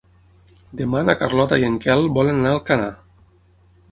[0.79, 2.91] Demà na Carlota i en Quel volen anar a Alcanar.